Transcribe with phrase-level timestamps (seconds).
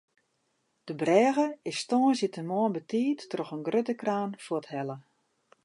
[0.87, 4.97] De brêge is tongersdeitemoarn betiid troch in grutte kraan fuorthelle.